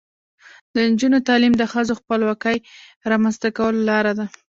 د 0.73 0.75
نجونو 0.89 1.17
تعلیم 1.27 1.53
د 1.57 1.63
ښځو 1.73 1.93
خپلواکۍ 2.01 2.57
رامنځته 3.11 3.47
کولو 3.57 3.81
لاره 3.89 4.13
ده. 4.19 4.25